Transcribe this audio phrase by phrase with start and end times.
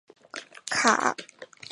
[0.71, 1.23] 卡那刻。